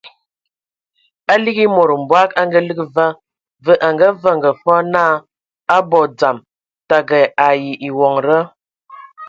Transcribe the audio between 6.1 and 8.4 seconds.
dzam, təgə ai ewonda.